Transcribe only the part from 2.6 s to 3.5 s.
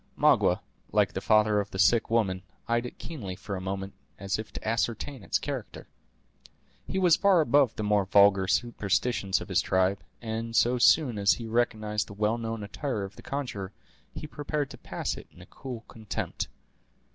eyed it keenly